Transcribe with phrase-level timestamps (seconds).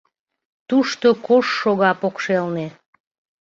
[0.69, 2.67] Тушто кож шога покшелне